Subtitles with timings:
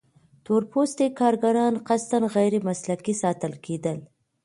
[0.45, 3.97] تور پوستي کارګران قصداً غیر مسلکي ساتل کېدل.